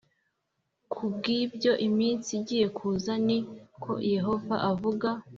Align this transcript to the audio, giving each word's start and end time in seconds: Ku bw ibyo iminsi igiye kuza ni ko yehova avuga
Ku 0.91 1.03
bw 1.13 1.23
ibyo 1.41 1.71
iminsi 1.87 2.29
igiye 2.39 2.67
kuza 2.77 3.13
ni 3.25 3.37
ko 3.83 3.91
yehova 4.13 4.55
avuga 4.71 5.09